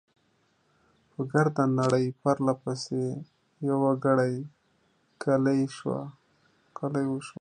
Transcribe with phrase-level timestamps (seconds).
[1.11, 3.03] په ګرده نړۍ، پرله پسې،
[3.69, 4.35] يوه ګړۍ،
[5.23, 5.99] ګلۍ وشوه.